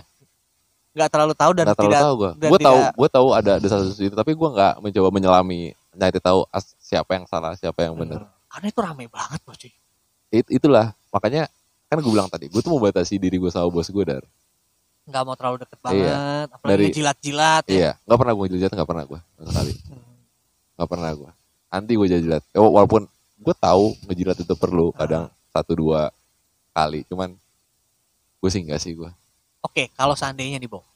[0.96, 3.92] nggak terlalu tahu dan terlalu tidak tahu gue gue tahu gue tahu ada ada satu
[4.00, 6.48] itu tapi gue nggak mencoba menyelami nyari tahu
[6.80, 8.24] siapa yang salah siapa yang benar.
[8.48, 9.72] Karena itu rame banget bos cuy.
[10.32, 10.96] It- itulah.
[11.12, 11.50] Makanya
[11.92, 14.24] kan gue bilang tadi gue tuh membatasi diri gue sama bos gue dar
[15.06, 15.86] nggak mau terlalu deket Iya.
[15.86, 19.72] banget apalagi Dari- jilat-jilat ya iya nggak pernah gue jilat nggak pernah gue sekali
[20.76, 21.30] nggak pernah gue
[21.68, 23.02] anti gue jilat Eh, walaupun
[23.36, 26.10] gue tahu ngejilat itu perlu kadang satu dua
[26.72, 27.30] kali cuman
[28.36, 29.10] gue sih enggak sih gue
[29.58, 30.86] Oke, kalau seandainya nih, Bo.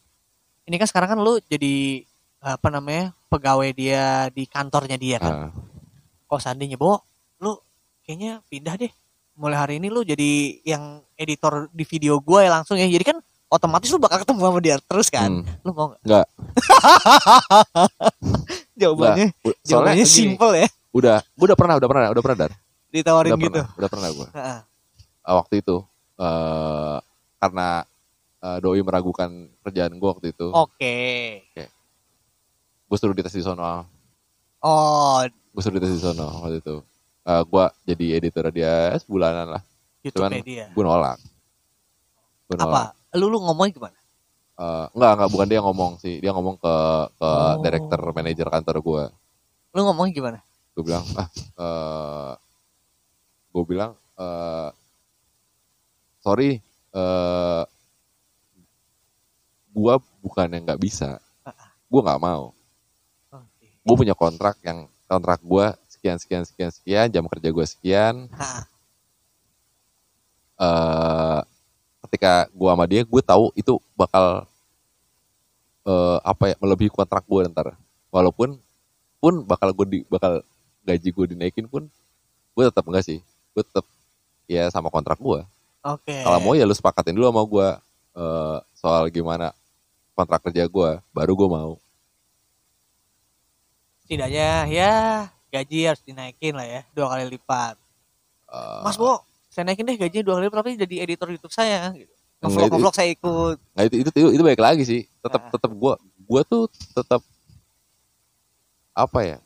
[0.62, 2.06] Ini kan sekarang kan lu jadi
[2.38, 3.10] apa namanya?
[3.26, 5.50] pegawai dia di kantornya dia kan.
[5.50, 5.50] Ah,
[6.24, 7.02] Kalau seandainya, Bo,
[7.38, 7.58] lu
[8.00, 8.94] kayaknya pindah deh.
[9.34, 10.30] Mulai hari ini lu jadi
[10.62, 12.86] yang editor di video gue ya langsung ya.
[12.86, 13.18] Jadi kan
[13.50, 15.26] otomatis lu bakal ketemu sama dia terus kan.
[15.28, 16.00] hmm, Lu mau nggak?
[16.06, 16.26] Nggak.
[18.80, 20.68] Jawabannya soalnya jawabannya gini, simple ya.
[20.90, 22.52] udah gue udah pernah udah pernah udah pernah dar
[22.88, 23.50] Ditawarin udah gitu.
[23.52, 24.58] pernah udah pernah gue Heeh.
[25.30, 25.76] waktu itu
[26.16, 26.98] eh
[27.36, 27.68] karena
[28.40, 30.96] eh, doi meragukan kerjaan gue waktu itu Oke.
[32.82, 33.86] gue suruh dites di sono
[34.60, 36.76] Oh, gue suruh dites di sono waktu itu
[37.20, 39.62] Eh gue jadi editor dia sebulanan lah
[40.00, 40.40] YouTube Cuman-
[40.72, 41.18] gue nolak
[42.42, 42.99] gue nolak Apa?
[43.18, 43.98] Lu lu ngomongin gimana?
[44.60, 46.74] Eh, enggak enggak bukan dia ngomong sih dia ngomong ke
[47.16, 47.60] ke Oh.
[47.64, 49.04] director manajer kantor gue
[49.72, 50.38] Lu ngomongin gimana?
[50.70, 52.32] gue bilang ah eh
[53.50, 54.70] gue bilang eh
[56.20, 56.60] sorry
[56.92, 57.62] eh
[59.70, 61.16] gua bukan yang nggak bisa
[61.88, 62.52] gua nggak mau
[63.32, 63.66] Oke.
[63.80, 68.62] gue punya kontrak yang kontrak gua sekian sekian sekian sekian jam kerja gua sekian Ha,
[70.60, 71.09] eh
[72.20, 74.44] ketika gua sama dia gue tahu itu bakal
[75.88, 77.72] eh apa ya melebihi kontrak gue ntar
[78.12, 78.60] walaupun
[79.24, 80.44] pun bakal gue di bakal
[80.84, 81.88] gaji gue dinaikin pun
[82.52, 83.24] gue tetap enggak sih
[83.56, 83.88] gue tetap
[84.44, 85.40] ya sama kontrak gue
[85.80, 86.20] Oke.
[86.20, 87.68] kalau mau ya lu sepakatin dulu sama gue
[88.20, 89.56] eh soal gimana
[90.12, 91.80] kontrak kerja gue baru gue mau
[94.04, 94.92] setidaknya ya
[95.48, 97.80] gaji harus dinaikin lah ya dua kali lipat.
[98.52, 101.90] Eh, Mas Bo, saya naikin deh gajinya dua kali tapi jadi editor YouTube saya.
[101.90, 102.12] Gitu.
[102.40, 103.58] Ngevlog saya ikut.
[103.76, 105.02] Nah itu itu itu, itu baik lagi sih.
[105.20, 105.50] Tetap Nah.
[105.52, 107.20] tetap gua gua tuh tetap
[108.94, 109.38] apa ya?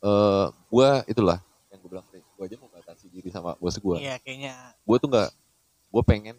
[0.00, 2.22] Eh gua itulah yang gue bilang tadi.
[2.38, 4.00] Gua aja mau batasi diri sama bos gua.
[4.00, 4.54] Iya kayaknya.
[4.86, 5.30] Gua tuh nggak
[5.92, 6.38] gua pengen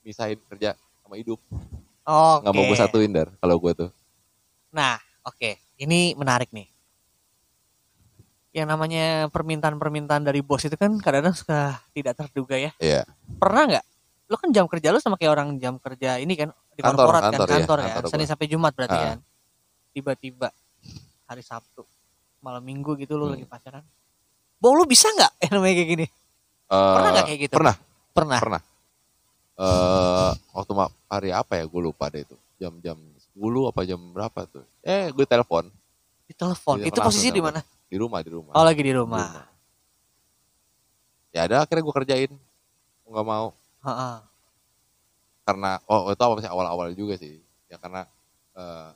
[0.00, 1.42] misahin kerja sama hidup.
[2.00, 2.40] Oke.
[2.46, 3.90] nggak mau gue satuin dar kalau gua tuh.
[4.72, 4.96] Nah,
[5.26, 5.58] oke.
[5.76, 6.68] Ini menarik nih.
[8.50, 12.74] Yang namanya permintaan-permintaan dari bos itu kan kadang-kadang suka tidak terduga ya.
[12.76, 13.06] Iya.
[13.38, 13.84] Pernah nggak?
[14.26, 17.22] Lo kan jam kerja lo sama kayak orang jam kerja ini kan di Kantor, korporat
[17.28, 17.86] kantor, kan iya, kantor ya.
[17.94, 19.04] kantor Senin sampai Jumat berarti Ah.
[19.14, 19.18] kan.
[19.90, 20.48] Tiba-tiba
[21.26, 21.82] hari Sabtu
[22.40, 23.38] malam Minggu gitu lo Hmm.
[23.38, 23.84] lagi pacaran.
[24.58, 26.06] Bo lu bisa nggak yang namanya kayak gini?
[26.66, 27.54] Pernah Eh, nggak kayak gitu?
[27.54, 27.74] Pernah.
[28.10, 28.38] Pernah.
[28.38, 28.62] Pernah.
[29.60, 30.72] Eh waktu
[31.06, 32.34] hari apa ya gue lupa deh itu.
[32.56, 32.98] Jam-jam
[33.30, 34.66] 10 apa jam berapa tuh?
[34.80, 35.70] Eh gue telepon
[36.26, 36.76] Di telepon.
[36.78, 37.58] Iya, Itu posisi di mana?
[37.90, 38.54] Di rumah di rumah.
[38.54, 39.26] Oh lagi di Di rumah.
[39.26, 39.46] rumah.
[41.30, 42.32] Ya ada akhirnya gue kerjain.
[43.04, 43.50] Nggak mau
[43.82, 44.16] Heeh.
[45.42, 48.06] karena oh itu apa sih awal-awal juga sih ya karena
[48.54, 48.90] eh,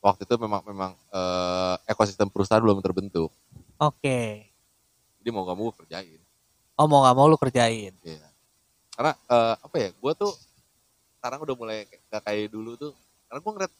[0.00, 3.32] waktu itu memang memang eh, ekosistem perusahaan belum terbentuk
[3.78, 4.52] Oke.
[5.16, 6.20] jadi mau gak mau gue kerjain
[6.76, 7.92] Oh mau nggak mau lu kerjain.
[8.00, 8.28] Iya.
[8.92, 10.32] karena eh, apa ya gue tuh
[11.16, 12.92] sekarang udah mulai gak kayak dulu tuh
[13.28, 13.72] karena gue ngeliat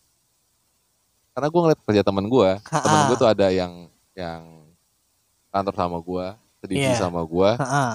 [1.30, 4.42] karena gue ngeliat kerja temen gue temen gue tuh ada yang yang
[5.50, 6.26] kantor sama gue
[6.60, 6.98] sedisi Iya.
[6.98, 7.92] sama gue Heeh.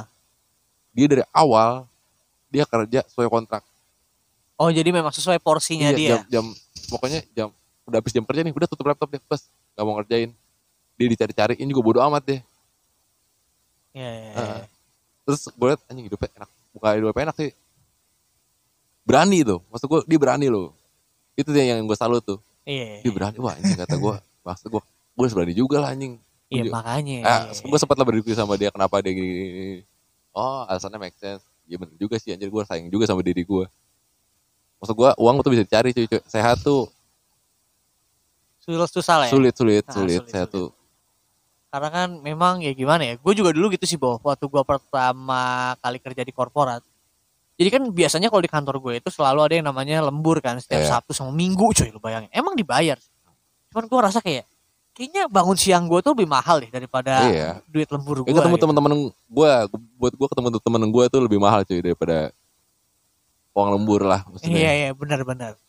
[0.92, 1.86] dia dari awal
[2.48, 3.64] dia kerja sesuai kontrak.
[4.56, 6.10] Oh jadi memang sesuai porsinya Iya, dia.
[6.16, 6.46] jam, jam
[6.88, 7.52] pokoknya jam
[7.84, 9.44] udah habis jam kerja nih udah tutup laptop deh bos
[9.76, 10.32] nggak mau ngerjain.
[10.96, 12.40] Dia dicari-cariin juga bodo amat deh.
[13.92, 14.34] Iya, iya, iya.
[14.40, 14.64] Heeh.
[15.28, 16.50] terus gue liat anjing hidupnya enak.
[16.72, 17.52] Bukan hidupnya enak sih.
[19.04, 19.60] Berani tuh.
[19.70, 20.72] Maksud gue dia berani loh.
[21.36, 23.00] Itu dia yang gue salut tuh Iya.
[23.00, 24.82] dia berani wah anjing kata gue maksud gue
[25.14, 27.18] gue harus berani juga lah anjing Iya makanya.
[27.22, 29.76] ah, gue sempat lah berdiskusi sama dia kenapa dia gini, gini, gini.
[30.32, 33.66] oh alasannya make sense ya bener juga sih anjir gue sayang juga sama diri gue
[34.78, 36.22] maksud gue uang tuh bisa dicari cuy, cuy.
[36.24, 36.90] sehat tuh
[38.60, 39.32] Sulit susah lah ya.
[39.32, 40.58] sulit sulit Ah, sulit sulit, sehat sulit.
[40.58, 40.70] tuh
[41.70, 43.20] Karena kan memang ya gimana ya.
[43.20, 44.16] Gue juga dulu gitu sih Bo.
[44.18, 45.44] Waktu gue pertama
[45.78, 46.80] kali kerja di korporat.
[47.56, 50.60] Jadi kan biasanya kalau di kantor gue itu selalu ada yang namanya lembur kan.
[50.60, 50.90] Setiap Iya.
[50.92, 52.28] Sabtu sama Minggu coy lu bayangin.
[52.30, 53.00] Emang dibayar.
[53.72, 54.44] Cuman gue rasa kayak.
[54.96, 57.50] Kayaknya bangun siang gue tuh lebih mahal deh daripada Iya.
[57.68, 58.32] duit lembur gue.
[58.32, 58.64] Ya, ketemu gitu.
[58.64, 59.50] teman-teman gue,
[59.96, 62.32] buat gue ketemu teman gue tuh lebih mahal cuy daripada
[63.52, 64.56] uang lembur lah maksudnya.
[64.56, 65.60] Iya iya benar-benar.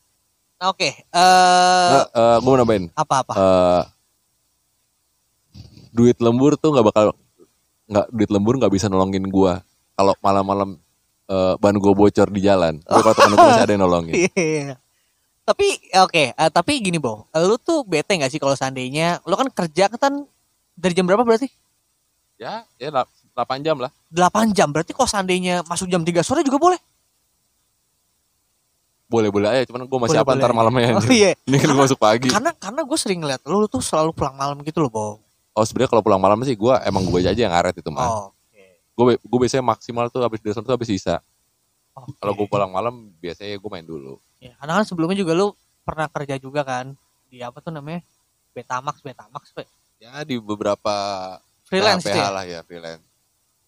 [0.57, 0.91] Nah, Oke.
[0.91, 3.35] eh Nah, gue mau nambahin, apa-apa?
[3.35, 3.83] eh,
[5.91, 7.07] duit lembur tuh nggak bakal
[7.87, 9.53] nggak duit lembur nggak bisa nolongin gue
[9.93, 10.77] kalau malam-malam
[11.27, 12.79] eh, ban gue bocor di jalan.
[12.83, 14.15] Gue kalau temen gue masih ada yang nolongin.
[14.37, 14.77] Iya.
[15.47, 19.47] Tapi oke, eh, tapi gini Bo, lu tuh bete gak sih kalau seandainya lu kan
[19.47, 20.27] kerja kan
[20.75, 21.47] dari jam berapa berarti?
[22.37, 23.91] ya, ya delapan 8 jam lah.
[24.13, 24.69] 8 jam.
[24.75, 26.81] Berarti kalau seandainya masuk jam 3 sore juga boleh?
[29.07, 30.59] Boleh-boleh aja, cuman gue masih Boleh, apa ntar boleh.
[30.59, 30.99] malamnya.
[30.99, 31.39] Oh iya.
[31.49, 32.27] Ini kan gue masuk pagi.
[32.27, 35.07] Karena karena gue sering ngeliat lu, tuh selalu pulang malam gitu loh, Bo.
[35.57, 38.05] Oh sebenarnya kalau pulang malam sih gue emang gue aja yang ngaret itu mah.
[38.05, 38.36] Oh.
[38.97, 41.21] Gue gue biasanya maksimal tuh habis dari sana tuh habis sisa.
[41.93, 42.17] Oke.
[42.17, 44.17] Kalau gue pulang malam biasanya gue main dulu.
[44.41, 45.53] Ya, karena kan sebelumnya juga lu
[45.85, 46.97] pernah kerja juga kan
[47.29, 48.01] di apa tuh namanya?
[48.57, 49.69] Betamax, Betamax, Be.
[50.01, 50.93] Ya di beberapa
[51.69, 52.29] freelance PH, itu ya?
[52.33, 53.05] lah ya freelance.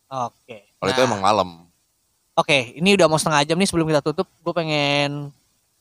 [0.09, 0.65] Oke.
[0.81, 1.49] Kalau itu Nah, emang malam.
[2.33, 4.25] Oke, ini udah mau setengah jam nih sebelum kita tutup.
[4.41, 5.29] Gue pengen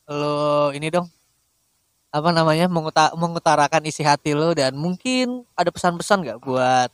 [0.08, 1.08] lo ini dong
[2.08, 6.90] apa namanya menguta- mengutarakan isi hati lo dan mungkin ada pesan-pesan gak buat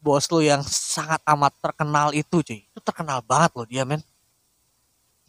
[0.00, 4.00] bos lo yang sangat amat terkenal itu cuy itu terkenal banget loh dia men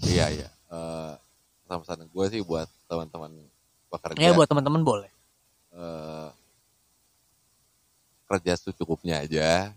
[0.02, 0.50] Iya iya.
[0.74, 1.14] Eh
[1.62, 3.32] pesan-pesan gue sih buat teman-teman
[3.88, 4.18] pekerja.
[4.18, 5.12] ya buat teman-teman boleh
[5.72, 6.30] eh,
[8.26, 9.70] kerja secukupnya aja.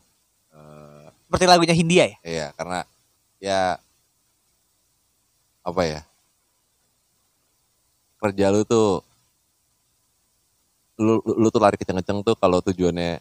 [0.49, 2.87] Eh, seperti lagunya Hindia ya iya karena
[3.43, 3.75] ya
[5.67, 6.01] apa ya
[8.23, 9.03] kerja lu tuh
[10.97, 13.19] lu, lu, lu tuh lari kenceng-kenceng tuh kalau tujuannya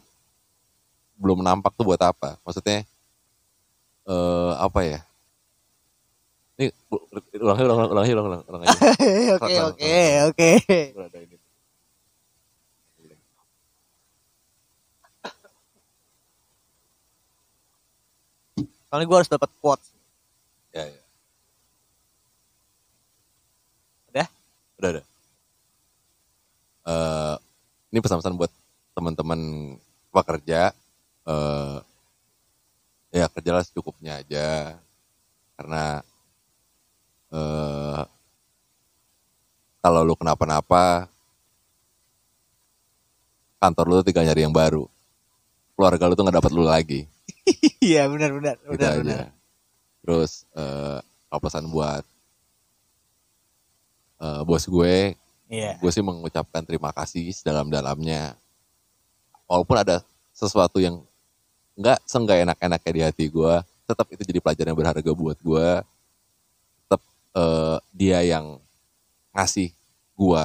[1.14, 2.82] belum nampak tuh buat apa maksudnya
[4.04, 5.00] eh apa ya?
[6.54, 6.70] Ini
[7.42, 7.58] ulang
[7.90, 8.78] ulangi ulang ulang ulang aja.
[9.42, 9.94] Oke oke
[10.30, 10.50] oke.
[18.94, 19.90] Soalnya gue harus dapat quotes.
[20.70, 21.02] Ya, ya.
[24.14, 24.26] Udah?
[24.78, 25.04] Udah, udah.
[26.86, 27.34] Eh,
[27.90, 28.54] ini pesan-pesan buat
[28.94, 29.40] teman-teman
[30.14, 30.70] pekerja.
[31.24, 31.78] Eh,
[33.14, 34.76] ya kerjalah secukupnya aja.
[35.56, 36.02] Karena
[37.34, 38.02] eh
[39.80, 41.08] kalau lu kenapa-napa,
[43.60, 44.84] kantor lu tuh tinggal nyari yang baru.
[45.74, 47.00] Keluarga lu tuh nggak dapat lu lagi.
[47.84, 49.00] Iya benar benar gitu benar aja.
[49.04, 49.26] benar.
[50.00, 52.04] Terus eh kalau pesan buat
[54.24, 55.12] eh, bos gue,
[55.52, 55.76] Iya.
[55.76, 58.40] gue sih mengucapkan terima kasih sedalam-dalamnya.
[59.44, 60.00] Walaupun ada
[60.32, 61.04] sesuatu yang
[61.74, 63.54] nggak seenggak enak-enaknya di hati gue,
[63.86, 65.68] tetap itu jadi pelajaran yang berharga buat gue.
[66.86, 67.00] Tetap
[67.38, 68.58] eh, dia yang
[69.34, 69.74] ngasih
[70.14, 70.44] gue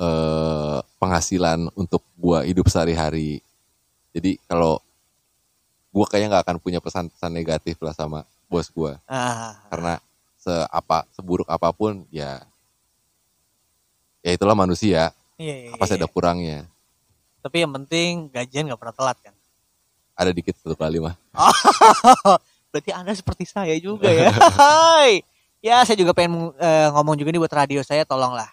[0.00, 3.44] eh, penghasilan untuk gue hidup sehari-hari.
[4.16, 4.80] Jadi kalau
[5.96, 9.96] gue kayaknya nggak akan punya pesan-pesan negatif lah sama bos gue Ah, karena
[10.36, 12.44] seapa seburuk apa pun ya
[14.20, 15.96] ya itulah manusia iya, iya, apa iya.
[15.96, 16.68] ada kurangnya
[17.40, 19.30] Tapi yang penting gajian nggak pernah telat kan.
[20.16, 21.14] Ada dikit satu kali mah
[22.72, 24.28] Berarti anda seperti saya juga ya.
[24.32, 25.24] Hai.
[25.64, 28.52] ya saya juga pengen eh, ngomong juga nih buat radio saya tolonglah.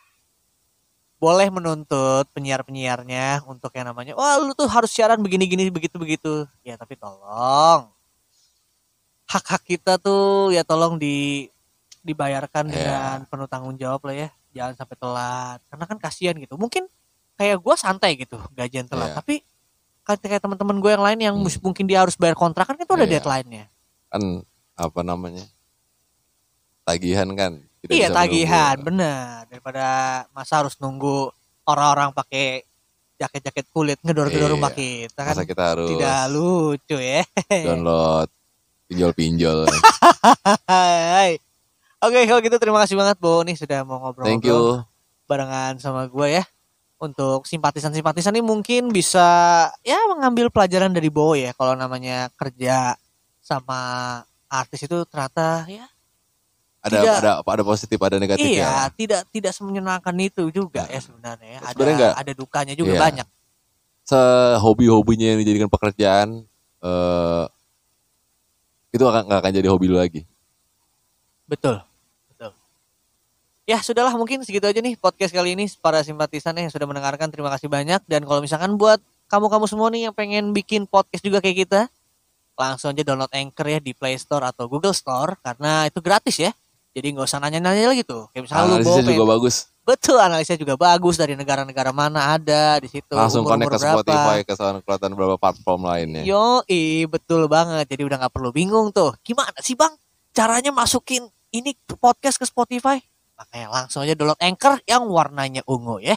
[1.19, 6.47] Boleh menuntut penyiar-penyiarnya untuk yang namanya, wah lu tuh harus siaran begini-gini begitu-begitu.
[6.63, 7.91] Ya tapi tolong.
[9.27, 11.47] Hak-hak kita tuh ya tolong di
[12.03, 12.75] dibayarkan Iya.
[12.75, 14.29] dengan penuh tanggung jawab lah ya.
[14.51, 15.59] Jangan sampai telat.
[15.67, 16.55] Karena kan kasihan gitu.
[16.55, 16.87] Mungkin
[17.35, 19.15] kayak gua santai gitu gajian telat.
[19.15, 19.17] Iya.
[19.19, 19.35] Tapi
[20.03, 21.59] kayak teman-teman gue yang lain yang Hmm.
[21.61, 23.13] mungkin dia harus bayar kontrakan itu ada Iya.
[23.17, 23.65] deadline-nya.
[24.07, 24.21] kan
[24.75, 25.41] apa namanya
[26.83, 28.87] tagihan kan tidak iya tagihan, menunggu.
[28.89, 29.39] benar.
[29.47, 29.85] Daripada
[30.31, 31.31] masa harus nunggu
[31.63, 32.61] orang-orang pakai
[33.15, 34.55] jaket-jaket kulit ngedor-gedor Iya.
[34.55, 37.23] rumah kita kan masa kita harus tidak lucu ya.
[37.49, 38.29] download
[38.85, 39.65] pinjol-pinjol.
[42.03, 44.83] Oke, kalau gitu terima kasih banget Bo nih sudah mau ngobrol-ngobrol thank you
[45.23, 46.43] barengan sama gue ya.
[46.97, 49.27] Untuk simpatisan-simpatisan ini mungkin bisa
[49.83, 52.95] ya mengambil pelajaran dari Bo ya kalau namanya kerja
[53.43, 53.79] sama
[54.47, 55.83] artis itu ternyata ya
[56.79, 57.15] ada Tidak.
[57.19, 61.03] ada ada positif ada negatif iya ya tidak tidak semenyenangkan itu juga ya Nah.
[61.03, 61.59] sebenarnya ya.
[61.63, 62.13] ada enggak.
[62.15, 63.01] ada dukanya juga Iya.
[63.03, 63.27] banyak
[64.03, 66.47] sehobi-hobinya yang dijadikan pekerjaan
[66.79, 67.45] eh
[68.93, 70.21] itu akan nggak akan jadi hobi lu lagi
[71.47, 71.79] betul
[73.63, 77.47] ya sudahlah mungkin segitu aja nih podcast kali ini para simpatisan yang sudah mendengarkan terima
[77.55, 78.99] kasih banyak dan kalau misalkan buat
[79.31, 81.81] kamu-kamu semua nih yang pengen bikin podcast juga kayak kita
[82.59, 86.51] langsung aja download Anchor ya di Play Store atau Google Store karena itu gratis ya
[86.93, 90.17] jadi nggak usah nanya-nanya lagi tuh kayak misalnya lu bawa analisisnya juga pengen- bagus betul
[90.19, 93.99] analisnya juga bagus dari negara-negara mana ada di situ langsung umur-umur connect ke berapa.
[93.99, 96.63] Spotify ke SoundCloud dan beberapa platform lainnya Yo,
[97.11, 97.91] betul banget.
[97.91, 99.11] Jadi udah nggak perlu bingung tuh.
[99.27, 99.91] Gimana sih bang?
[100.31, 103.03] Caranya masukin ini ke podcast ke Spotify?
[103.43, 106.15] Makanya langsung aja download Anchor yang warnanya ungu ya.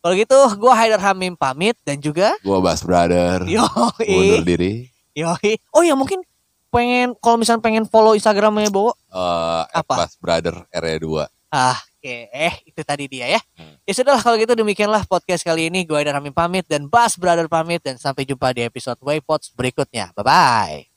[0.00, 3.44] Kalau gitu, gua Haidar Hamim pamit dan juga gua Bas Brother.
[3.44, 3.68] Yo
[4.00, 4.88] undur diri.
[5.12, 5.36] Yo
[5.76, 6.24] Oh ya mungkin
[6.72, 8.96] pengen kalau misalnya pengen follow Instagramnya Bowo?
[9.12, 10.06] Eh Apa?
[10.06, 13.40] Bas Brother RE2 ah oke eh itu tadi dia ya.
[13.56, 13.78] Hmm.
[13.86, 15.86] ya sudah kalau gitu demikianlah podcast kali ini.
[15.86, 20.12] Gue Haidar Hamim pamit dan Bas Brother pamit dan sampai jumpa di episode Waypods berikutnya.
[20.12, 20.95] Bye bye